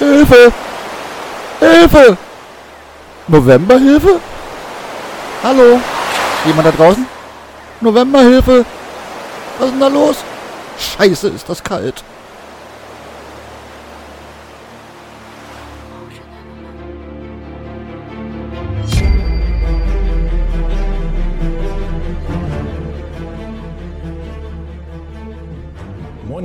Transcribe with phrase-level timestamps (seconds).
[0.00, 0.50] Hilfe!
[1.60, 2.16] Hilfe!
[3.28, 4.18] Novemberhilfe?
[5.42, 5.78] Hallo?
[6.46, 7.06] Jemand da draußen?
[7.82, 8.64] Novemberhilfe?
[9.58, 10.16] Was ist denn da los?
[10.78, 12.02] Scheiße, ist das kalt.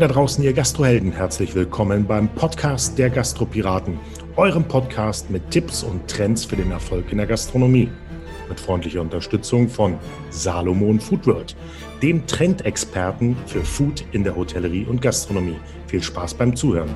[0.07, 1.11] Da draußen, ihr Gastrohelden.
[1.13, 3.97] Herzlich willkommen beim Podcast der Gastropiraten,
[4.35, 7.89] eurem Podcast mit Tipps und Trends für den Erfolg in der Gastronomie.
[8.47, 9.97] Mit freundlicher Unterstützung von
[10.29, 11.55] Salomon Foodworld,
[12.03, 15.57] dem Trendexperten für Food in der Hotellerie und Gastronomie.
[15.87, 16.93] Viel Spaß beim Zuhören.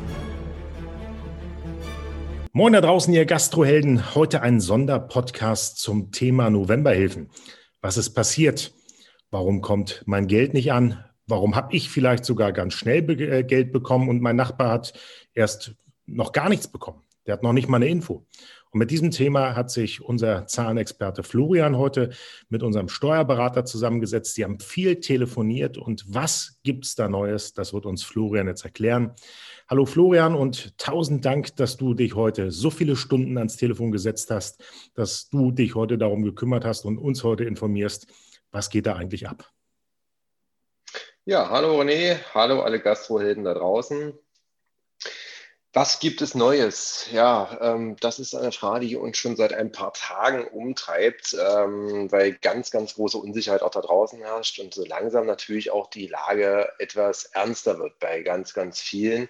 [2.52, 4.14] Moin da draußen, ihr Gastrohelden.
[4.14, 7.32] Heute ein Sonderpodcast zum Thema Novemberhilfen.
[7.82, 8.72] Was ist passiert?
[9.32, 11.09] Warum kommt mein Geld nicht an?
[11.30, 14.94] Warum habe ich vielleicht sogar ganz schnell be äh, Geld bekommen und mein Nachbar hat
[15.36, 15.76] erst
[16.08, 17.04] noch gar nichts bekommen?
[17.28, 18.26] Der hat noch nicht mal eine Info.
[18.72, 22.10] Und mit diesem Thema hat sich unser Zahlenexperte Florian heute
[22.50, 24.34] mit unserem Steuerberater zusammengesetzt.
[24.34, 27.54] Sie haben viel telefoniert und was gibt es da Neues?
[27.54, 29.12] Das wird uns Florian jetzt erklären.
[29.68, 34.32] Hallo Florian und tausend Dank, dass du dich heute so viele Stunden ans Telefon gesetzt
[34.32, 34.64] hast,
[34.96, 38.08] dass du dich heute darum gekümmert hast und uns heute informierst.
[38.52, 39.52] Was geht da eigentlich ab?
[41.30, 44.18] Ja, hallo René, hallo alle Gastrohelden da draußen.
[45.74, 47.06] Was gibt es Neues?
[47.12, 52.12] Ja, ähm, das ist eine Frage, die uns schon seit ein paar Tagen umtreibt, ähm,
[52.12, 56.08] weil ganz, ganz große Unsicherheit auch da draußen herrscht und so langsam natürlich auch die
[56.08, 59.30] Lage etwas ernster wird bei ganz, ganz vielen.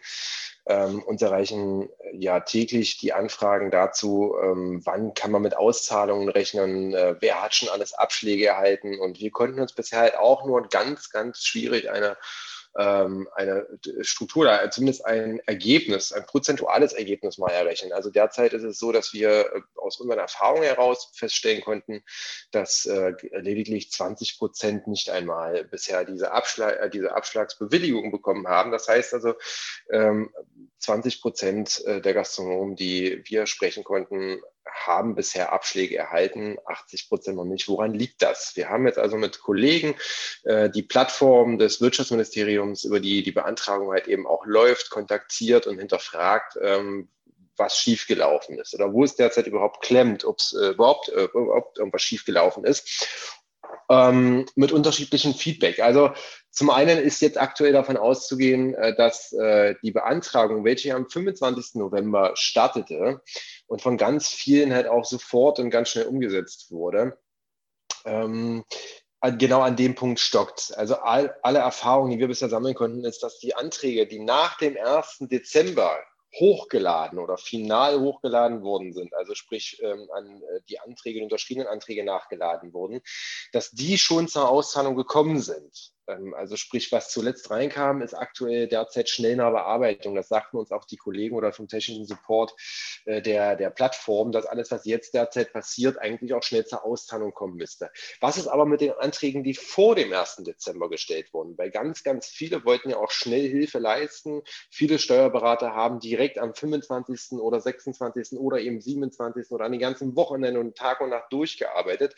[0.69, 6.29] Ähm, uns erreichen äh, ja täglich die Anfragen dazu, ähm, wann kann man mit Auszahlungen
[6.29, 8.99] rechnen, äh, wer hat schon alles Abschläge erhalten.
[8.99, 12.17] Und wir konnten uns bisher halt auch nur ganz, ganz schwierig eine
[12.73, 13.67] eine
[14.01, 17.93] Struktur, oder zumindest ein Ergebnis, ein prozentuales Ergebnis mal errechnen.
[17.93, 22.03] Also derzeit ist es so, dass wir äh, aus unseren Erfahrungen heraus feststellen konnten,
[22.51, 28.71] dass äh, lediglich 20 Prozent nicht einmal bisher diese, Abschlag, äh, diese Abschlagsbewilligung bekommen haben.
[28.71, 29.33] Das heißt also,
[29.91, 30.29] ähm,
[30.79, 37.37] 20 Prozent äh, der Gastronomen, die wir sprechen konnten, haben bisher Abschläge erhalten, 80 Prozent
[37.37, 37.67] noch nicht.
[37.67, 38.55] Woran liegt das?
[38.55, 39.95] Wir haben jetzt also mit Kollegen
[40.43, 45.79] äh, die Plattform des Wirtschaftsministeriums, über die die Beantragung halt eben auch läuft, kontaktiert und
[45.79, 47.09] hinterfragt, ähm,
[47.57, 51.77] was schiefgelaufen ist oder wo es derzeit überhaupt klemmt, ob es äh, überhaupt, äh, überhaupt
[51.77, 53.07] irgendwas schiefgelaufen ist.
[53.89, 55.79] Ähm, mit unterschiedlichem Feedback.
[55.79, 56.13] Also
[56.51, 61.75] zum einen ist jetzt aktuell davon auszugehen, äh, dass äh, die Beantragung, welche am 25.
[61.75, 63.21] November startete,
[63.67, 67.17] und von ganz vielen halt auch sofort und ganz schnell umgesetzt wurde.
[68.05, 68.63] Ähm,
[69.37, 70.73] genau an dem Punkt stockt.
[70.77, 74.57] Also all, alle Erfahrungen, die wir bisher sammeln konnten, ist, dass die Anträge, die nach
[74.57, 75.17] dem 1.
[75.29, 75.99] Dezember
[76.35, 81.67] hochgeladen oder final hochgeladen worden sind, also sprich ähm, an äh, die Anträge, die unterschriebenen
[81.67, 83.01] Anträge nachgeladen wurden,
[83.51, 85.91] dass die schon zur Auszahlung gekommen sind.
[86.09, 90.15] Ähm, also sprich, was zuletzt reinkam, ist aktuell derzeit schnell nach Bearbeitung.
[90.15, 92.53] Das sagten uns auch die Kollegen oder vom technischen Support
[93.05, 97.33] äh, der, der Plattform, dass alles, was jetzt derzeit passiert, eigentlich auch schnell zur Auszahlung
[97.33, 97.91] kommen müsste.
[98.19, 100.37] Was ist aber mit den Anträgen, die vor dem 1.
[100.37, 101.57] Dezember gestellt wurden?
[101.57, 104.41] Weil ganz, ganz viele wollten ja auch schnell Hilfe leisten.
[104.69, 107.39] Viele Steuerberater haben direkt am 25.
[107.39, 108.39] oder 26.
[108.39, 109.51] oder eben 27.
[109.51, 112.15] oder an den ganzen Wochenenden und Tag und Nacht durchgearbeitet,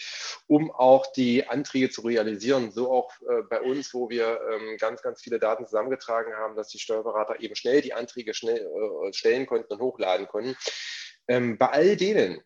[0.48, 2.72] um auch die Anträge zu realisieren.
[2.72, 6.56] So auch äh, bei uns uns, wo wir ähm, ganz, ganz viele Daten zusammengetragen haben,
[6.56, 10.56] dass die Steuerberater eben schnell die Anträge schnell äh, stellen konnten und hochladen konnten.
[11.28, 12.42] Ähm, bei all denen,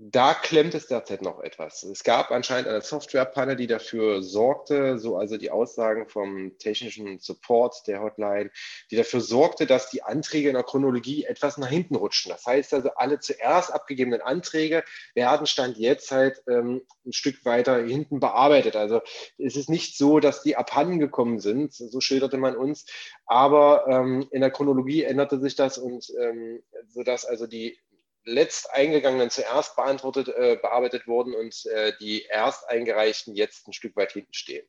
[0.00, 1.82] da klemmt es derzeit noch etwas.
[1.82, 7.88] Es gab anscheinend eine Softwarepanne, die dafür sorgte, so also die Aussagen vom technischen Support
[7.88, 8.50] der Hotline,
[8.92, 12.30] die dafür sorgte, dass die Anträge in der Chronologie etwas nach hinten rutschen.
[12.30, 17.84] Das heißt also, alle zuerst abgegebenen Anträge werden Stand jetzt halt ähm, ein Stück weiter
[17.84, 18.76] hinten bearbeitet.
[18.76, 19.00] Also
[19.36, 22.86] es ist nicht so, dass die abhanden gekommen sind, so schilderte man uns,
[23.26, 27.78] aber ähm, in der Chronologie änderte sich das und ähm, sodass also die
[28.24, 33.96] letzt eingegangenen zuerst beantwortet, äh, bearbeitet wurden und äh, die erst eingereichten jetzt ein Stück
[33.96, 34.66] weit hinten stehen.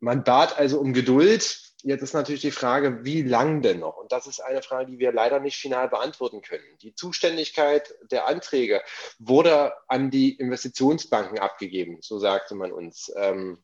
[0.00, 1.60] Man bat also um Geduld.
[1.82, 3.96] Jetzt ist natürlich die Frage, wie lang denn noch?
[3.96, 6.64] Und das ist eine Frage, die wir leider nicht final beantworten können.
[6.80, 8.82] Die Zuständigkeit der Anträge
[9.18, 13.62] wurde an die Investitionsbanken abgegeben, so sagte man uns, ähm,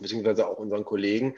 [0.00, 1.36] beziehungsweise auch unseren Kollegen.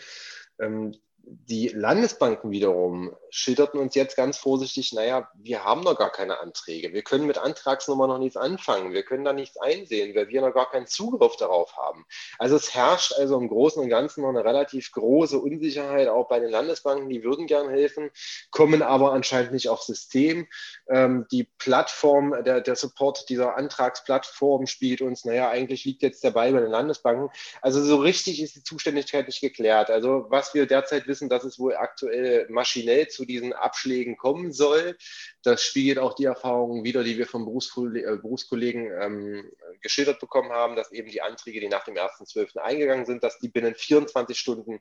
[0.60, 6.40] Ähm, Die Landesbanken wiederum schilderten uns jetzt ganz vorsichtig, naja, wir haben noch gar keine
[6.40, 6.92] Anträge.
[6.92, 8.92] Wir können mit Antragsnummer noch nichts anfangen.
[8.92, 12.04] Wir können da nichts einsehen, weil wir noch gar keinen Zugriff darauf haben.
[12.38, 16.40] Also es herrscht also im Großen und Ganzen noch eine relativ große Unsicherheit auch bei
[16.40, 17.08] den Landesbanken.
[17.08, 18.10] Die würden gern helfen,
[18.50, 20.48] kommen aber anscheinend nicht aufs System.
[20.88, 26.32] Ähm, die Plattform, der, der Support dieser Antragsplattform spielt uns, naja, eigentlich liegt jetzt der
[26.32, 27.30] Ball bei den Landesbanken.
[27.60, 29.88] Also so richtig ist die Zuständigkeit nicht geklärt.
[29.88, 34.96] Also was wir derzeit wissen, dass es wohl aktuell maschinell zu diesen Abschlägen kommen soll.
[35.42, 40.76] Das spiegelt auch die Erfahrungen wieder, die wir von äh, Berufskollegen ähm, geschildert bekommen haben,
[40.76, 42.58] dass eben die Anträge, die nach dem 1.12.
[42.58, 44.80] eingegangen sind, dass die binnen 24 Stunden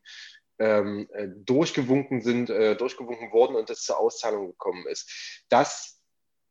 [0.60, 5.44] ähm, äh, durchgewunken sind, äh, durchgewunken worden und es zur Auszahlung gekommen ist.
[5.50, 6.02] Das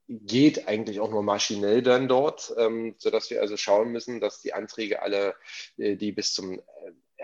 [0.09, 4.53] geht eigentlich auch nur maschinell dann dort, ähm, sodass wir also schauen müssen, dass die
[4.53, 5.37] Anträge alle,
[5.79, 6.61] äh, die bis zum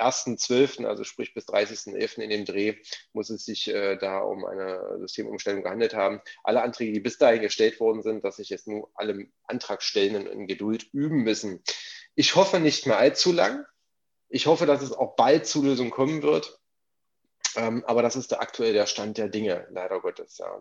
[0.01, 2.21] 1.12., also sprich bis 30.11.
[2.21, 2.77] in dem Dreh,
[3.13, 6.21] muss es sich äh, da um eine Systemumstellung gehandelt haben.
[6.45, 10.47] Alle Anträge, die bis dahin gestellt worden sind, dass sich jetzt nur alle Antragstellenden in
[10.47, 11.63] Geduld üben müssen.
[12.15, 13.65] Ich hoffe nicht mehr allzu lang.
[14.29, 16.59] Ich hoffe, dass es auch bald zu Lösungen kommen wird.
[17.57, 20.39] Ähm, aber das ist der aktuell der Stand der Dinge, leider Gottes.
[20.39, 20.53] Ja,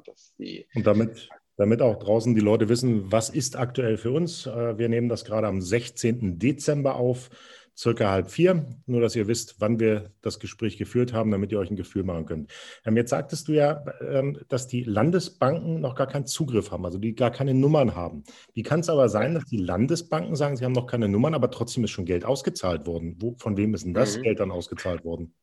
[0.76, 4.46] Und damit, damit auch draußen die Leute wissen, was ist aktuell für uns.
[4.46, 6.40] Äh, wir nehmen das gerade am 16.
[6.40, 7.30] Dezember auf
[7.78, 8.66] circa halb vier.
[8.86, 12.04] Nur, dass ihr wisst, wann wir das Gespräch geführt haben, damit ihr euch ein Gefühl
[12.04, 12.52] machen könnt.
[12.86, 16.98] Ähm, jetzt sagtest du ja, ähm, dass die Landesbanken noch gar keinen Zugriff haben, also
[16.98, 18.24] die gar keine Nummern haben.
[18.54, 21.52] Wie kann es aber sein, dass die Landesbanken sagen, sie haben noch keine Nummern, aber
[21.52, 23.16] trotzdem ist schon Geld ausgezahlt worden?
[23.20, 24.24] Wo, von wem ist denn das mhm.
[24.24, 25.34] Geld dann ausgezahlt worden?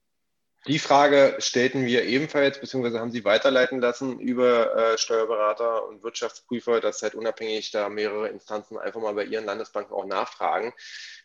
[0.69, 6.81] Die Frage stellten wir ebenfalls, beziehungsweise haben Sie weiterleiten lassen über äh, Steuerberater und Wirtschaftsprüfer,
[6.81, 10.73] dass halt unabhängig da mehrere Instanzen einfach mal bei ihren Landesbanken auch nachfragen.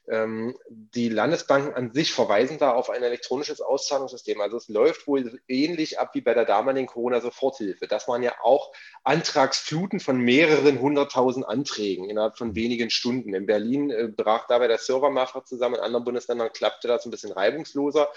[0.10, 4.42] Ähm, die Landesbanken an sich verweisen da auf ein elektronisches Auszahlungssystem.
[4.42, 7.88] Also es läuft wohl ähnlich ab wie bei der damaligen Corona-Soforthilfe.
[7.88, 8.72] Das waren ja auch
[9.04, 13.36] Antragsfluten von mehreren hunderttausend Anträgen innerhalb von wenigen Stunden.
[13.36, 17.34] In Berlin äh, brach dabei der Servermacher zusammen, in anderen Bundesländern klappte das ein bisschen
[17.34, 18.10] reibungsloser,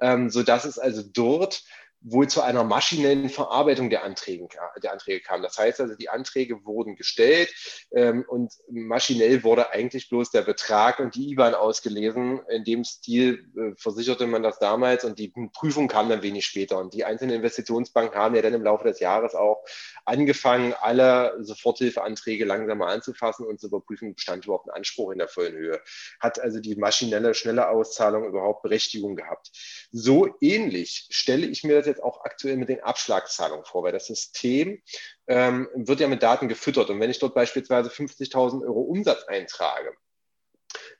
[0.00, 1.62] ähm, sodass es also dort
[2.04, 4.46] wohl zu einer maschinellen Verarbeitung der Anträge,
[4.82, 5.42] der Anträge kam.
[5.42, 7.52] Das heißt also, die Anträge wurden gestellt
[7.94, 12.42] ähm, und maschinell wurde eigentlich bloß der Betrag und die IBAN ausgelesen.
[12.50, 16.78] In dem Stil äh, versicherte man das damals und die Prüfung kam dann wenig später.
[16.78, 19.64] Und die einzelnen Investitionsbanken haben ja dann im Laufe des Jahres auch
[20.04, 25.28] angefangen, alle Soforthilfeanträge langsam mal anzufassen und zu überprüfen, bestand überhaupt ein Anspruch in der
[25.28, 25.80] vollen Höhe.
[26.20, 29.50] Hat also die maschinelle, schnelle Auszahlung überhaupt Berechtigung gehabt.
[29.90, 33.92] So ähnlich stelle ich mir das jetzt jetzt auch aktuell mit den Abschlagszahlungen vor, weil
[33.92, 34.82] das System
[35.26, 36.90] ähm, wird ja mit Daten gefüttert.
[36.90, 39.96] Und wenn ich dort beispielsweise 50.000 Euro Umsatz eintrage,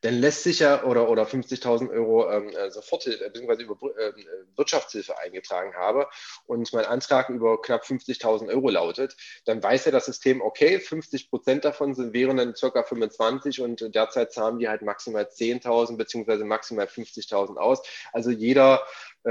[0.00, 3.62] dann lässt sich ja oder, oder 50.000 Euro ähm, äh, Soforthilfe bzw.
[3.62, 4.12] über äh,
[4.56, 6.08] Wirtschaftshilfe eingetragen habe
[6.46, 11.31] und mein Antrag über knapp 50.000 Euro lautet, dann weiß ja das System, okay, 50
[11.31, 16.44] Prozent davon sind, wären dann circa 25 und derzeit zahlen die halt maximal 10.000 bzw.
[16.44, 17.82] maximal 50.000 aus.
[18.12, 18.82] Also jeder
[19.25, 19.31] äh,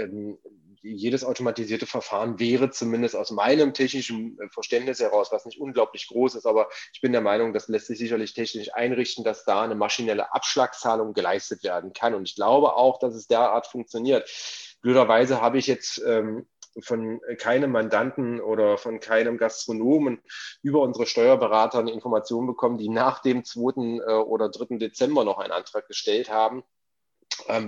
[0.00, 0.38] ähm,
[0.84, 6.34] jedes automatisierte Verfahren wäre zumindest aus meinem technischen äh, Verständnis heraus, was nicht unglaublich groß
[6.34, 9.74] ist, aber ich bin der Meinung, das lässt sich sicherlich technisch einrichten, dass da eine
[9.74, 12.14] maschinelle Abschlagszahlung geleistet werden kann.
[12.14, 14.30] Und ich glaube auch, dass es derart funktioniert.
[14.82, 16.46] Blöderweise habe ich jetzt ähm,
[16.82, 20.20] von keinem Mandanten oder von keinem Gastronomen
[20.62, 24.02] über unsere Steuerberater eine Information bekommen, die nach dem 2.
[24.06, 24.76] Äh, oder 3.
[24.76, 26.62] Dezember noch einen Antrag gestellt haben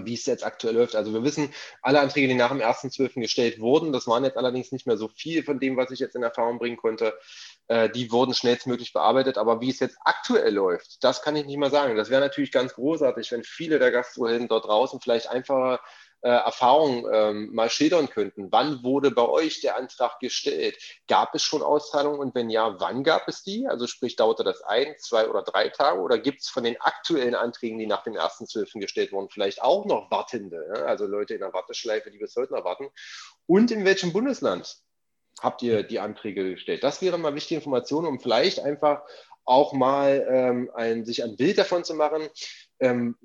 [0.04, 0.94] wie es jetzt aktuell läuft.
[0.94, 3.20] Also wir wissen, alle Anträge, die nach dem 1.12.
[3.20, 6.16] gestellt wurden, das waren jetzt allerdings nicht mehr so viel von dem, was ich jetzt
[6.16, 7.14] in Erfahrung bringen konnte,
[7.68, 9.38] äh, die wurden schnellstmöglich bearbeitet.
[9.38, 11.96] Aber wie es jetzt aktuell läuft, das kann ich nicht mal sagen.
[11.96, 15.80] Das wäre natürlich ganz großartig, wenn viele der Gastrohelden dort draußen vielleicht einfach
[16.23, 18.50] äh, Erfahrungen ähm, mal schildern könnten.
[18.50, 20.76] Wann wurde bei euch der Antrag gestellt?
[21.08, 23.66] Gab es schon Auszahlungen und wenn ja, wann gab es die?
[23.68, 27.35] Also sprich, dauerte das ein, zwei oder drei Tage oder gibt es von den aktuellen
[27.35, 28.80] Anträgen, die nach dem 1.12.
[28.80, 30.85] gestellt wurden, vielleicht auch noch Wartende, ne?
[30.87, 32.88] also Leute in der Warteschleife, die bis heute noch warten?
[33.46, 34.76] Und in welchem Bundesland
[35.40, 36.82] habt ihr die Anträge gestellt?
[36.82, 39.02] Das wären mal wichtige Informationen, um vielleicht einfach
[39.44, 42.28] auch mal ähm, ein, sich ein Bild davon zu machen,
[42.80, 43.16] ähm,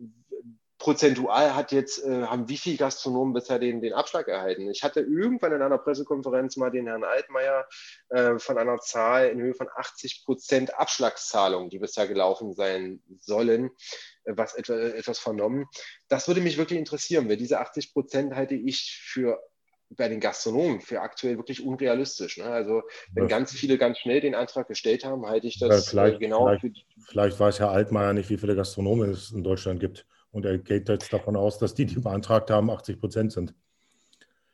[0.82, 4.68] prozentual hat jetzt, äh, haben wie viele Gastronomen bisher den, den Abschlag erhalten?
[4.72, 7.68] Ich hatte irgendwann in einer Pressekonferenz mal den Herrn Altmaier
[8.10, 13.70] äh, von einer Zahl in Höhe von 80 Prozent Abschlagszahlungen, die bisher gelaufen sein sollen,
[14.24, 15.68] äh, was etwa, etwas vernommen.
[16.08, 19.40] Das würde mich wirklich interessieren, weil diese 80 Prozent halte ich für
[19.92, 22.38] bei den Gastronomen für aktuell wirklich unrealistisch.
[22.38, 22.46] Ne?
[22.46, 22.82] Also
[23.14, 26.48] wenn ganz viele ganz schnell den Antrag gestellt haben, halte ich das äh, vielleicht, genau
[26.48, 27.04] vielleicht, für.
[27.12, 30.08] Vielleicht weiß Herr Altmaier nicht, wie viele Gastronomen es in Deutschland gibt.
[30.32, 33.54] Und er geht jetzt davon aus, dass die, die beantragt haben, 80 Prozent sind.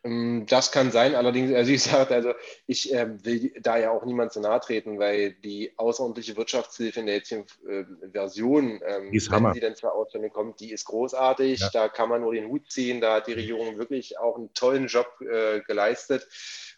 [0.04, 2.34] Ähm, das kann sein, allerdings, also ich sage, also
[2.66, 7.06] ich äh, will da ja auch niemand zu nahe treten, weil die außerordentliche Wirtschaftshilfe in
[7.06, 9.54] der jetzigen äh, Version, ähm, wenn Hammer.
[9.54, 11.60] sie dann zur Ausstellung kommt, die ist großartig.
[11.60, 11.70] Ja.
[11.72, 13.02] Da kann man nur den Hut ziehen.
[13.02, 16.28] Da hat die Regierung wirklich auch einen tollen Job äh, geleistet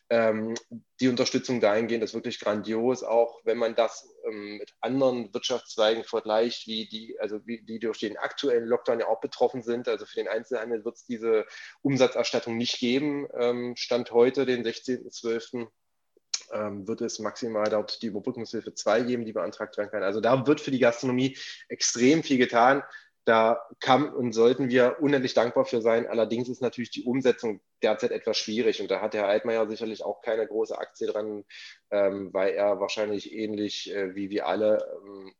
[0.09, 0.55] ähm,
[0.99, 6.65] die Unterstützung dahingehend ist wirklich grandios, auch wenn man das ähm, mit anderen Wirtschaftszweigen vergleicht,
[6.65, 9.87] wie die, also wie die durch den aktuellen Lockdown ja auch betroffen sind.
[9.87, 11.45] Also für den Einzelhandel wird es diese
[11.81, 13.27] Umsatzerstattung nicht geben.
[13.39, 15.67] Ähm, Stand heute, den 16.12.
[16.51, 20.01] Ähm, wird es maximal dort die Überbrückungshilfe 2 geben, die beantragt werden kann.
[20.01, 21.37] Also da wird für die Gastronomie
[21.67, 22.81] extrem viel getan.
[23.25, 26.07] Da kann und sollten wir unendlich dankbar für sein.
[26.07, 28.81] Allerdings ist natürlich die Umsetzung derzeit etwas schwierig.
[28.81, 31.43] Und da hat Herr Altmaier sicherlich auch keine große Aktie dran,
[31.91, 35.33] ähm, weil er wahrscheinlich ähnlich äh, wie wir alle ähm,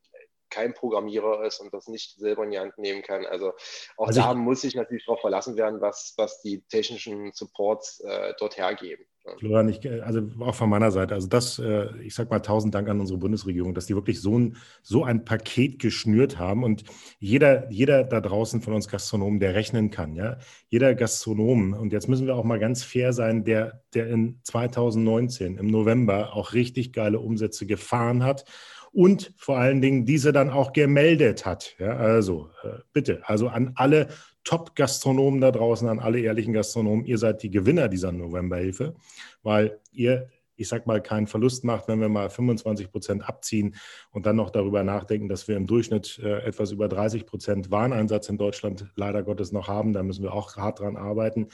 [0.50, 3.26] kein Programmierer ist und das nicht selber in die Hand nehmen kann.
[3.26, 3.54] Also
[3.98, 8.34] auch also da muss sich natürlich darauf verlassen werden, was, was die technischen Supports äh,
[8.40, 9.06] dort hergeben.
[9.38, 12.90] Florian, ich, also auch von meiner Seite, also das, äh, ich sage mal tausend Dank
[12.90, 16.84] an unsere Bundesregierung, dass die wirklich so ein, so ein Paket geschnürt haben und
[17.20, 20.38] jeder, jeder da draußen von uns Gastronomen, der rechnen kann, ja,
[20.70, 25.58] jeder Gastronom, und jetzt müssen wir auch mal ganz fair sein, der, der in 2019
[25.58, 28.46] im November auch richtig geile Umsätze gefahren hat
[28.92, 31.76] und vor allen Dingen diese dann auch gemeldet hat.
[31.80, 34.08] Ja, also äh, bitte, also an alle
[34.44, 38.96] Top-Gastronomen da draußen, an alle ehrlichen Gastronomen, ihr seid die Gewinner dieser Novemberhilfe,
[39.44, 40.30] weil ihr
[40.60, 43.76] ich sag mal, keinen Verlust macht, wenn wir mal 25 Prozent abziehen
[44.12, 48.28] und dann noch darüber nachdenken, dass wir im Durchschnitt äh, etwas über 30 Prozent Wareneinsatz
[48.28, 49.94] in Deutschland leider Gottes noch haben.
[49.94, 51.48] Da müssen wir auch hart dran arbeiten.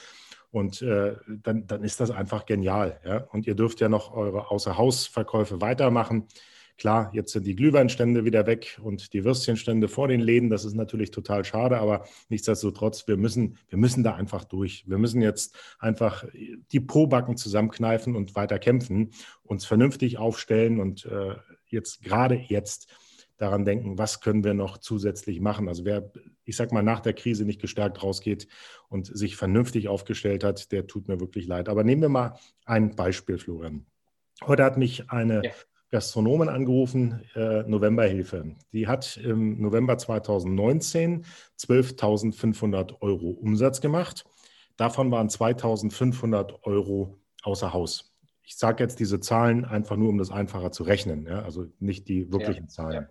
[0.49, 2.99] Und äh, dann, dann ist das einfach genial.
[3.05, 3.27] Ja?
[3.31, 6.27] Und ihr dürft ja noch eure Außerhausverkäufe weitermachen.
[6.77, 10.49] Klar, jetzt sind die Glühweinstände wieder weg und die Würstchenstände vor den Läden.
[10.49, 14.83] Das ist natürlich total schade, aber nichtsdestotrotz, wir müssen, wir müssen da einfach durch.
[14.85, 19.11] Wir müssen jetzt einfach die Pobacken zusammenkneifen und weiter kämpfen,
[19.43, 22.93] uns vernünftig aufstellen und äh, jetzt gerade jetzt
[23.37, 25.69] daran denken, was können wir noch zusätzlich machen.
[25.69, 26.11] Also wer,
[26.43, 28.47] ich sag mal, nach der Krise nicht gestärkt rausgeht
[28.89, 31.69] und sich vernünftig aufgestellt hat, der tut mir wirklich leid.
[31.69, 33.85] Aber nehmen wir mal ein Beispiel, Florian.
[34.45, 35.51] Heute hat mich eine ja.
[35.95, 38.57] Gastronomen angerufen, äh, Novemberhilfe.
[38.73, 41.23] Die hat im November 2019
[41.57, 44.25] 12.500 Euro Umsatz gemacht.
[44.75, 48.13] Davon waren 2.500 Euro außer Haus.
[48.43, 51.43] Ich sage jetzt diese Zahlen einfach nur, um das einfacher zu rechnen, ja?
[51.43, 53.03] also nicht die wirklichen ja, Zahlen.
[53.03, 53.09] Ja.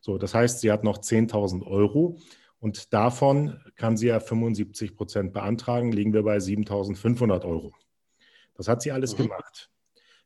[0.00, 2.18] So, das heißt, sie hat noch 10.000 Euro
[2.58, 7.72] und davon kann sie ja 75 Prozent beantragen, liegen wir bei 7.500 Euro.
[8.54, 9.28] Das hat sie alles mhm.
[9.28, 9.70] gemacht.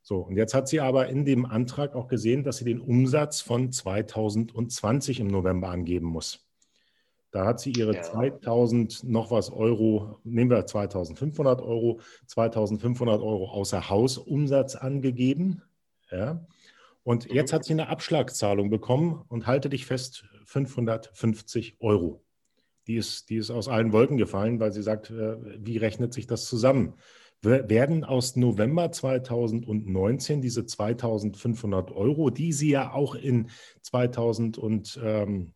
[0.02, 3.40] So, und jetzt hat sie aber in dem Antrag auch gesehen, dass sie den Umsatz
[3.40, 6.46] von 2020 im November angeben muss.
[7.30, 8.02] Da hat sie ihre ja.
[8.02, 15.62] 2000 noch was Euro, nehmen wir 2500 Euro, 2500 Euro außer Hausumsatz angegeben.
[16.10, 16.44] Ja.
[17.04, 17.34] Und mhm.
[17.36, 22.24] jetzt hat sie eine Abschlagszahlung bekommen und halte dich fest, 550 Euro.
[22.88, 26.26] Die ist, die ist aus allen Wolken gefallen, weil sie sagt, äh, wie rechnet sich
[26.26, 26.94] das zusammen?
[27.42, 33.50] Werden aus November 2019 diese 2500 Euro, die Sie ja auch in
[33.82, 35.54] 2000 und ähm,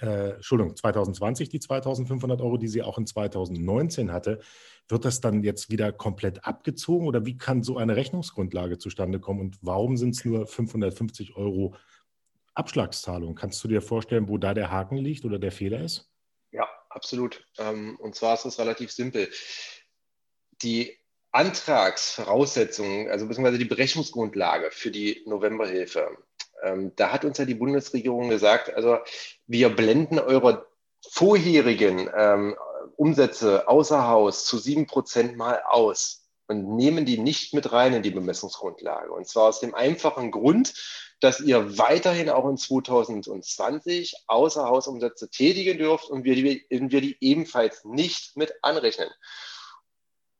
[0.00, 4.40] äh, Entschuldigung, 2020 die 2500 Euro, die sie auch in 2019 hatte,
[4.88, 9.40] wird das dann jetzt wieder komplett abgezogen oder wie kann so eine Rechnungsgrundlage zustande kommen
[9.40, 11.74] und warum sind es nur 550 Euro
[12.54, 13.34] Abschlagszahlung?
[13.34, 16.10] Kannst du dir vorstellen, wo da der Haken liegt oder der Fehler ist?
[16.50, 17.46] Ja, absolut.
[17.58, 19.28] Ähm, und zwar ist es relativ simpel
[20.64, 20.96] die
[21.32, 26.16] Antragsvoraussetzungen, also beziehungsweise die Berechnungsgrundlage für die Novemberhilfe,
[26.62, 28.98] ähm, da hat uns ja die Bundesregierung gesagt, also
[29.46, 30.66] wir blenden eure
[31.10, 32.56] vorherigen ähm,
[32.96, 38.02] Umsätze außer Haus zu sieben Prozent mal aus und nehmen die nicht mit rein in
[38.02, 39.10] die Bemessungsgrundlage.
[39.10, 40.74] Und zwar aus dem einfachen Grund,
[41.20, 47.84] dass ihr weiterhin auch in 2020 Außerhausumsätze tätigen dürft und wir die, wir die ebenfalls
[47.84, 49.08] nicht mit anrechnen.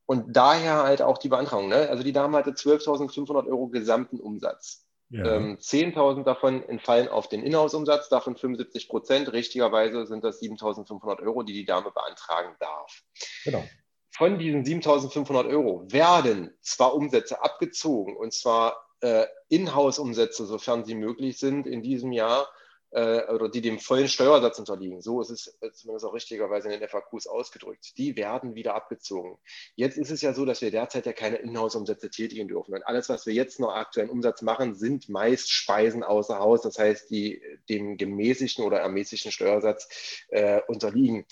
[0.07, 1.69] Und daher halt auch die Beantragung.
[1.69, 1.89] Ne?
[1.89, 4.87] Also die Dame hatte 12.500 Euro gesamten Umsatz.
[5.11, 5.37] Ja.
[5.37, 9.33] Ähm, 10.000 davon entfallen auf den Inhouse-Umsatz, davon 75 Prozent.
[9.33, 13.03] Richtigerweise sind das 7.500 Euro, die die Dame beantragen darf.
[13.45, 13.63] Genau.
[14.11, 21.39] Von diesen 7.500 Euro werden zwar Umsätze abgezogen, und zwar äh, Inhouse-Umsätze, sofern sie möglich
[21.39, 22.49] sind, in diesem Jahr
[22.95, 26.89] oder die dem vollen Steuersatz unterliegen, so ist es äh, zumindest auch richtigerweise in den
[26.89, 29.37] FAQs ausgedrückt, die werden wieder abgezogen.
[29.75, 32.75] Jetzt ist es ja so, dass wir derzeit ja keine Inhouse-Umsätze tätigen dürfen.
[32.75, 36.79] Und alles, was wir jetzt noch aktuellen Umsatz machen, sind meist Speisen außer Haus, das
[36.79, 39.89] heißt, die dem gemäßigten oder ermäßigten Steuersatz
[40.29, 41.27] äh, unterliegen.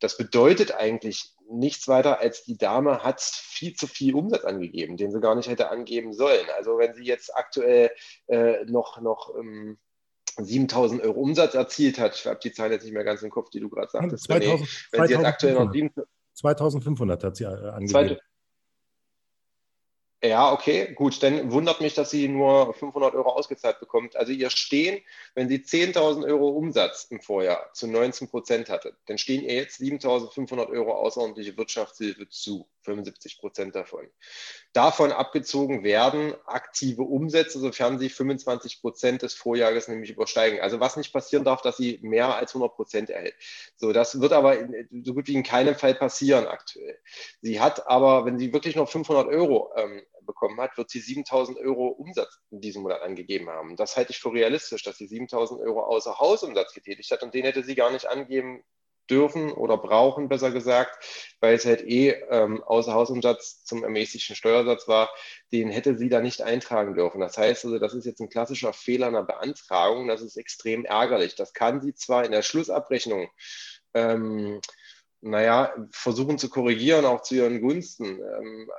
[0.00, 5.10] Das bedeutet eigentlich nichts weiter, als die Dame hat viel zu viel Umsatz angegeben, den
[5.10, 6.46] sie gar nicht hätte angeben sollen.
[6.56, 7.90] Also wenn sie jetzt aktuell
[8.28, 9.78] äh, noch, noch ähm,
[10.38, 13.50] 7000 Euro Umsatz erzielt hat, ich habe die Zahl jetzt nicht mehr ganz im Kopf,
[13.50, 15.72] die du gerade sagtest, 2000, René, wenn sie jetzt aktuell noch
[16.34, 18.18] 2500 hat sie äh, angegeben.
[20.22, 21.22] Ja, okay, gut.
[21.22, 24.16] Dann wundert mich, dass sie nur 500 Euro ausgezahlt bekommt.
[24.16, 25.00] Also ihr stehen,
[25.34, 29.80] wenn sie 10.000 Euro Umsatz im Vorjahr zu 19 Prozent hatte, dann stehen ihr jetzt
[29.80, 34.08] 7.500 Euro außerordentliche Wirtschaftshilfe zu, 75 Prozent davon.
[34.72, 40.60] Davon abgezogen werden aktive Umsätze, sofern sie 25 Prozent des Vorjahres nämlich übersteigen.
[40.60, 43.34] Also was nicht passieren darf, dass sie mehr als 100 Prozent erhält.
[43.76, 46.98] So, das wird aber in, so gut wie in keinem Fall passieren aktuell.
[47.42, 51.58] Sie hat aber, wenn sie wirklich noch 500 Euro ähm, bekommen hat, wird sie 7000
[51.58, 53.76] Euro Umsatz in diesem Monat angegeben haben.
[53.76, 57.44] Das halte ich für realistisch, dass sie 7000 Euro außer Hausumsatz getätigt hat und den
[57.44, 58.62] hätte sie gar nicht angeben
[59.10, 61.04] dürfen oder brauchen, besser gesagt,
[61.40, 65.10] weil es halt eh ähm, außer Hausumsatz zum ermäßigten Steuersatz war,
[65.52, 67.20] den hätte sie da nicht eintragen dürfen.
[67.20, 71.34] Das heißt also, das ist jetzt ein klassischer Fehler einer Beantragung, das ist extrem ärgerlich.
[71.34, 73.28] Das kann sie zwar in der Schlussabrechnung
[73.94, 74.60] ähm,
[75.20, 78.20] naja, versuchen zu korrigieren, auch zu ihren Gunsten.
[78.20, 78.70] Ähm,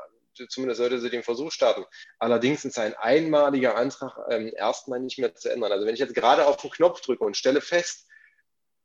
[0.47, 1.83] zumindest sollte sie den Versuch starten.
[2.17, 5.71] Allerdings ist ein einmaliger Antrag ähm, erstmal nicht mehr zu ändern.
[5.71, 8.07] Also wenn ich jetzt gerade auf den Knopf drücke und stelle fest,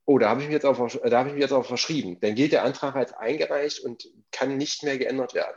[0.06, 2.34] oh, da habe ich, mich jetzt auf, da habe ich mich jetzt auch verschrieben, dann
[2.34, 5.56] gilt der Antrag als eingereicht und kann nicht mehr geändert werden.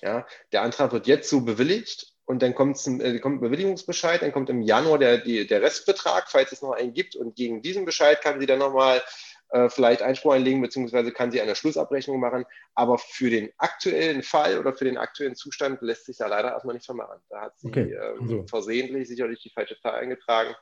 [0.00, 4.32] Ja, der Antrag wird jetzt so bewilligt und dann kommt, äh, kommt ein Bewilligungsbescheid, dann
[4.32, 7.84] kommt im Januar der, die, der Restbetrag, falls es noch einen gibt und gegen diesen
[7.84, 9.02] Bescheid kann sie dann nochmal
[9.50, 12.44] äh, vielleicht Einspruch einlegen, beziehungsweise kann sie eine Schlussabrechnung machen.
[12.74, 16.74] Aber für den aktuellen Fall oder für den aktuellen Zustand lässt sich da leider erstmal
[16.74, 17.20] nichts vermachen.
[17.28, 17.92] Da hat sie okay.
[17.92, 18.46] ähm, also.
[18.48, 20.54] versehentlich sicherlich die falsche Zahl eingetragen.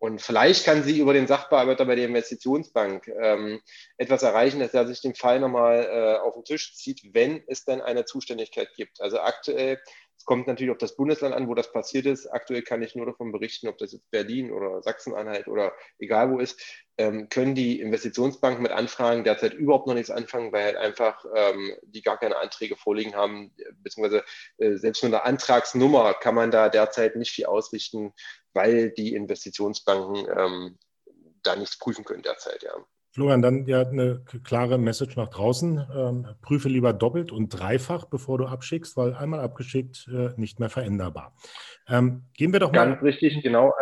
[0.00, 3.60] Und vielleicht kann sie über den Sachbearbeiter bei der Investitionsbank ähm,
[3.98, 7.66] etwas erreichen, dass er sich den Fall nochmal äh, auf den Tisch zieht, wenn es
[7.66, 9.02] dann eine Zuständigkeit gibt.
[9.02, 9.78] Also aktuell
[10.20, 12.26] es kommt natürlich auf das Bundesland an, wo das passiert ist.
[12.26, 16.38] Aktuell kann ich nur davon berichten, ob das jetzt Berlin oder Sachsen-Anhalt oder egal wo
[16.40, 16.60] ist,
[16.98, 21.72] ähm, können die Investitionsbanken mit Anfragen derzeit überhaupt noch nichts anfangen, weil halt einfach ähm,
[21.84, 24.22] die gar keine Anträge vorliegen haben, beziehungsweise
[24.58, 28.12] äh, selbst mit einer Antragsnummer kann man da derzeit nicht viel ausrichten,
[28.52, 30.78] weil die Investitionsbanken ähm,
[31.42, 32.74] da nichts prüfen können derzeit, ja.
[33.12, 35.84] Florian, dann ja eine klare Message nach draußen.
[35.94, 40.70] Ähm, prüfe lieber doppelt und dreifach, bevor du abschickst, weil einmal abgeschickt äh, nicht mehr
[40.70, 41.34] veränderbar.
[41.88, 42.86] Ähm, gehen wir doch mal.
[42.86, 43.74] Ganz richtig, genau.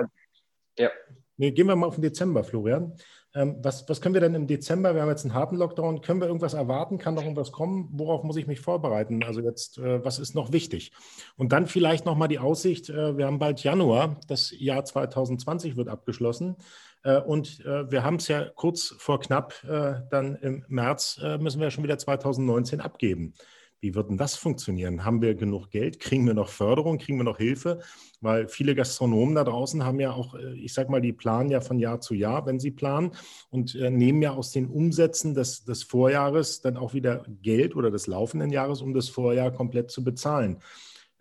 [0.79, 0.91] Ja.
[1.37, 2.95] Nee, gehen wir mal auf den Dezember, Florian.
[3.35, 4.95] Ähm, was, was können wir denn im Dezember?
[4.95, 6.01] Wir haben jetzt einen harten Lockdown.
[6.01, 6.99] Können wir irgendwas erwarten?
[6.99, 7.89] Kann noch irgendwas kommen?
[7.93, 9.23] Worauf muss ich mich vorbereiten?
[9.23, 10.93] Also jetzt, äh, was ist noch wichtig?
[11.37, 15.89] Und dann vielleicht nochmal die Aussicht, äh, wir haben bald Januar, das Jahr 2020 wird
[15.89, 16.57] abgeschlossen.
[17.03, 21.61] Äh, und äh, wir haben es ja kurz vor knapp, äh, dann im März müssen
[21.61, 23.35] wir schon wieder 2019 abgeben.
[23.81, 25.05] Wie wird denn das funktionieren?
[25.05, 26.01] Haben wir genug Geld?
[26.01, 26.99] Kriegen wir noch Förderung?
[26.99, 27.79] Kriegen wir noch Hilfe?
[28.21, 31.79] Weil viele Gastronomen da draußen haben ja auch, ich sag mal, die planen ja von
[31.79, 33.13] Jahr zu Jahr, wenn sie planen
[33.51, 38.09] und nehmen ja aus den Umsätzen des, des Vorjahres dann auch wieder Geld oder des
[38.09, 40.59] laufenden Jahres, um das Vorjahr komplett zu bezahlen.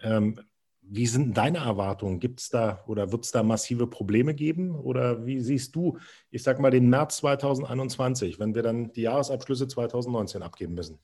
[0.02, 0.40] Ähm,
[0.90, 2.20] wie sind deine Erwartungen?
[2.20, 4.76] Gibt es da oder wird es da massive Probleme geben?
[4.76, 5.98] Oder wie siehst du,
[6.30, 11.00] ich sag mal, den März 2021, wenn wir dann die Jahresabschlüsse 2019 abgeben müssen?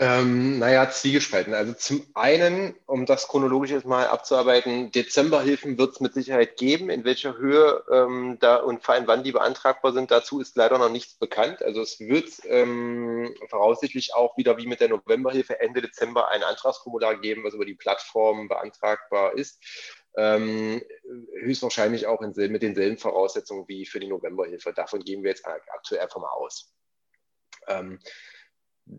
[0.00, 1.54] Ähm, naja, zwiegespalten.
[1.54, 6.88] Also zum einen, um das chronologisch jetzt mal abzuarbeiten, Dezemberhilfen wird es mit Sicherheit geben.
[6.88, 10.78] In welcher Höhe ähm, da und vor allem wann die beantragbar sind, dazu ist leider
[10.78, 11.64] noch nichts bekannt.
[11.64, 17.16] Also es wird ähm, voraussichtlich auch wieder wie mit der Novemberhilfe Ende Dezember ein Antragsformular
[17.16, 19.60] geben, was über die Plattform beantragbar ist.
[20.16, 20.80] Ähm,
[21.40, 24.72] höchstwahrscheinlich auch in, mit denselben Voraussetzungen wie für die Novemberhilfe.
[24.72, 26.72] Davon gehen wir jetzt aktuell einfach mal aus.
[27.66, 27.98] Ähm,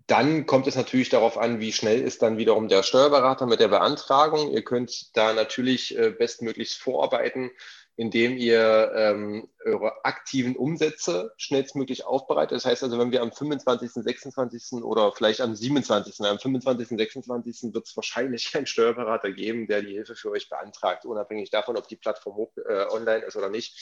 [0.08, 3.70] dann kommt es natürlich darauf an, wie schnell ist dann wiederum der Steuerberater mit der
[3.70, 4.52] Beantragung.
[4.52, 7.50] Ihr könnt da natürlich äh, bestmöglichst vorarbeiten,
[7.96, 12.56] indem ihr ähm, eure aktiven Umsätze schnellstmöglich aufbereitet.
[12.56, 14.84] Das heißt also, wenn wir am 25., 26.
[14.84, 17.74] oder vielleicht am 27., am 25., 26.
[17.74, 21.88] wird es wahrscheinlich einen Steuerberater geben, der die Hilfe für euch beantragt, unabhängig davon, ob
[21.88, 23.76] die Plattform hoch, äh, online ist oder nicht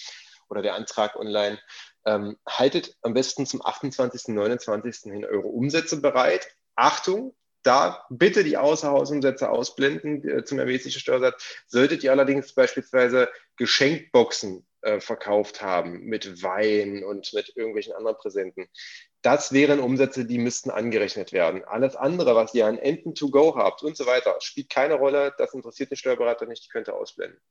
[0.50, 1.60] oder der Antrag online.
[2.06, 5.12] Ähm, haltet am besten zum 28., 29.
[5.12, 6.48] hin eure Umsätze bereit.
[6.76, 11.64] Achtung, da bitte die Außerhausumsätze ausblenden äh, zum ermäßigten Steuersatz.
[11.68, 18.70] Solltet ihr allerdings beispielsweise Geschenkboxen äh, verkauft haben mit Wein und mit irgendwelchen anderen Präsenten,
[19.22, 21.66] das wären Umsätze, die müssten angerechnet werden.
[21.66, 25.34] Alles andere, was ihr an Enten to go habt und so weiter, spielt keine Rolle.
[25.38, 27.42] Das interessiert den Steuerberater nicht, die könnt ihr ausblenden.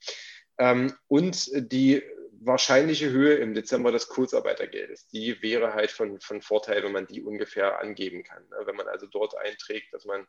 [0.59, 2.03] Ähm, und die
[2.47, 7.23] wahrscheinliche Höhe im Dezember des Kurzarbeitergeldes, die wäre halt von, von Vorteil, wenn man die
[7.23, 8.49] ungefähr angeben kann.
[8.49, 8.59] Ne?
[8.65, 10.27] Wenn man also dort einträgt, dass man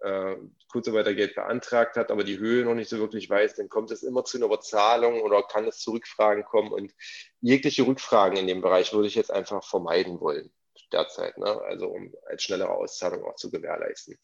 [0.00, 0.36] äh,
[0.68, 4.24] Kurzarbeitergeld beantragt hat, aber die Höhe noch nicht so wirklich weiß, dann kommt es immer
[4.24, 6.70] zu einer Überzahlung oder kann es zu Rückfragen kommen.
[6.70, 6.94] Und
[7.40, 10.52] jegliche Rückfragen in dem Bereich würde ich jetzt einfach vermeiden wollen
[10.92, 11.60] derzeit, ne?
[11.62, 14.16] also um als schnellere Auszahlung auch zu gewährleisten.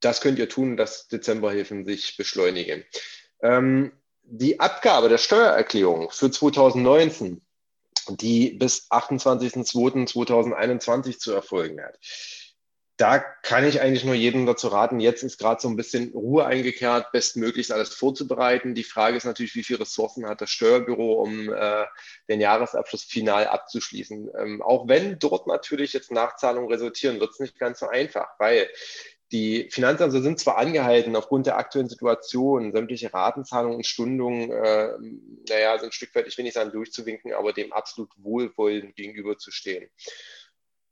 [0.00, 2.84] Das könnt ihr tun, dass Dezemberhilfen sich beschleunigen.
[3.42, 3.92] Ähm,
[4.24, 7.40] die Abgabe der Steuererklärung für 2019,
[8.08, 11.98] die bis 28.02.2021 zu erfolgen hat,
[12.96, 16.46] da kann ich eigentlich nur jedem dazu raten, jetzt ist gerade so ein bisschen Ruhe
[16.46, 18.76] eingekehrt, bestmöglichst alles vorzubereiten.
[18.76, 21.86] Die Frage ist natürlich, wie viele Ressourcen hat das Steuerbüro, um äh,
[22.28, 24.30] den Jahresabschluss final abzuschließen.
[24.38, 28.68] Ähm, auch wenn dort natürlich jetzt Nachzahlungen resultieren, wird es nicht ganz so einfach, weil
[29.34, 34.92] die Finanzämter sind zwar angehalten, aufgrund der aktuellen Situation sämtliche Ratenzahlungen und Stundungen, äh,
[35.48, 39.90] naja, so ein Stück weit, ich will nicht sagen durchzuwinken, aber dem absolut wohlwollend gegenüberzustehen.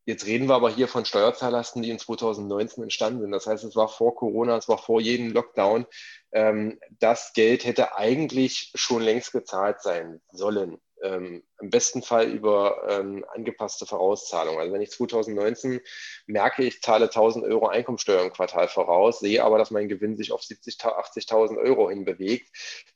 [0.06, 3.30] Jetzt reden wir aber hier von Steuerzahllasten, die in 2019 entstanden sind.
[3.30, 5.86] Das heißt, es war vor Corona, es war vor jedem Lockdown.
[6.32, 12.86] Ähm, das Geld hätte eigentlich schon längst gezahlt sein sollen ähm, im besten Fall über
[12.88, 14.58] ähm, angepasste Vorauszahlung.
[14.58, 15.80] Also wenn ich 2019
[16.26, 20.32] merke, ich zahle 1000 Euro Einkommensteuer im Quartal voraus, sehe aber, dass mein Gewinn sich
[20.32, 20.82] auf 70.000,
[21.28, 22.48] 80.000 Euro hinbewegt,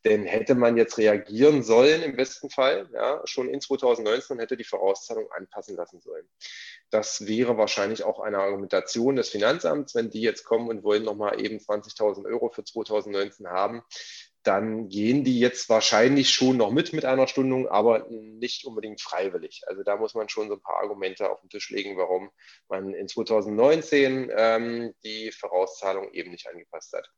[0.03, 4.57] dann hätte man jetzt reagieren sollen im besten Fall, ja, schon in 2019 und hätte
[4.57, 6.29] die Vorauszahlung anpassen lassen sollen.
[6.91, 11.41] Das wäre wahrscheinlich auch eine Argumentation des Finanzamts, wenn die jetzt kommen und wollen nochmal
[11.45, 13.83] eben 20.000 Euro für 2019 haben
[14.47, 19.63] dann gehen die jetzt wahrscheinlich schon noch mit mit einer Stundung, aber nicht unbedingt freiwillig.
[19.67, 22.31] Also da muss man schon so ein paar Argumente auf den Tisch legen, warum
[22.69, 27.11] man in 2019 ähm, die Vorauszahlung eben nicht angepasst hat.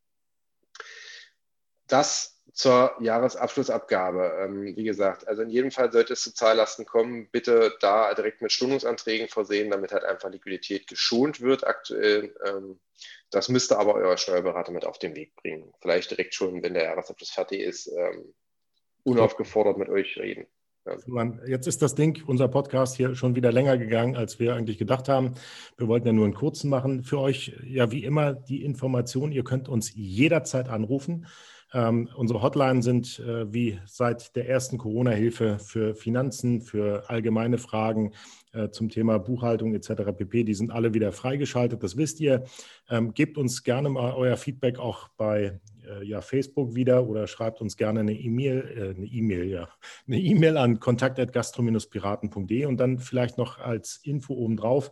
[1.87, 4.39] Das zur Jahresabschlussabgabe.
[4.41, 8.43] Ähm, wie gesagt, also in jedem Fall sollte es zu Zahllasten kommen, bitte da direkt
[8.43, 12.35] mit Stundungsanträgen versehen, damit halt einfach Liquidität geschont wird aktuell.
[12.45, 12.79] Ähm,
[13.31, 15.73] das müsste aber euer Steuerberater mit auf den Weg bringen.
[15.81, 18.35] Vielleicht direkt schon, wenn der Jahresabschluss fertig ist, ähm,
[19.05, 20.47] unaufgefordert mit euch reden.
[21.47, 25.09] Jetzt ist das Ding, unser Podcast hier schon wieder länger gegangen, als wir eigentlich gedacht
[25.09, 25.35] haben.
[25.77, 27.03] Wir wollten ja nur einen kurzen machen.
[27.03, 31.27] Für euch ja wie immer die Information, ihr könnt uns jederzeit anrufen.
[31.75, 38.13] Ähm, unsere Hotline sind äh, wie seit der ersten Corona-Hilfe für Finanzen, für allgemeine Fragen
[38.53, 40.13] äh, zum Thema Buchhaltung etc.
[40.17, 40.45] pp.
[40.45, 42.45] Die sind alle wieder freigeschaltet, das wisst ihr.
[42.89, 47.61] Ähm, gebt uns gerne mal euer Feedback auch bei äh, ja, Facebook wieder oder schreibt
[47.61, 49.69] uns gerne eine E-Mail, äh, eine E-Mail, ja,
[50.07, 54.91] eine E-Mail an kontakt.gastro-piraten.de und dann vielleicht noch als Info obendrauf.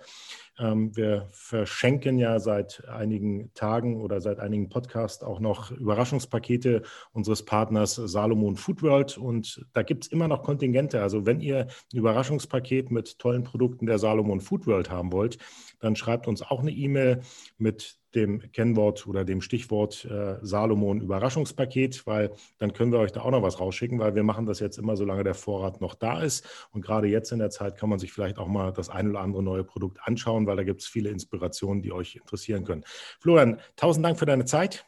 [0.58, 7.44] Ähm, wir verschenken ja seit einigen Tagen oder seit einigen Podcasts auch noch Überraschungspakete unseres
[7.44, 11.02] Partners Salomon Food World und da gibt es immer noch Kontingente.
[11.02, 15.38] Also wenn ihr ein Überraschungspaket mit tollen Produkten der Salomon Food World haben wollt,
[15.80, 17.20] dann schreibt uns auch eine E-Mail
[17.58, 23.22] mit dem Kennwort oder dem Stichwort äh, Salomon Überraschungspaket, weil dann können wir euch da
[23.22, 26.22] auch noch was rausschicken, weil wir machen das jetzt immer, solange der Vorrat noch da
[26.22, 26.68] ist.
[26.70, 29.20] Und gerade jetzt in der Zeit kann man sich vielleicht auch mal das ein oder
[29.20, 32.84] andere neue Produkt anschauen, weil da gibt es viele Inspirationen, die euch interessieren können.
[33.20, 34.86] Florian, tausend Dank für deine Zeit.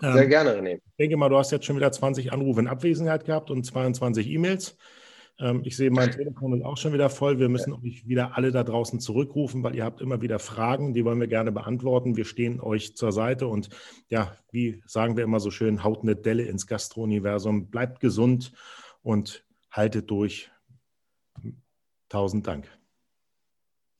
[0.00, 0.74] Sehr ähm, gerne, René.
[0.74, 4.28] Ich denke mal, du hast jetzt schon wieder 20 Anrufe in Abwesenheit gehabt und 22
[4.28, 4.76] E-Mails.
[5.42, 7.40] Ähm, ich sehe, mein Telefon ist auch schon wieder voll.
[7.40, 11.04] Wir müssen euch wieder alle da draußen zurückrufen, weil ihr habt immer wieder Fragen, die
[11.04, 12.16] wollen wir gerne beantworten.
[12.16, 13.68] Wir stehen euch zur Seite und
[14.08, 17.66] ja, wie sagen wir immer so schön, haut eine Delle ins Gastro-Universum.
[17.70, 18.52] Bleibt gesund
[19.02, 20.50] und haltet durch.
[22.08, 22.68] Tausend Dank.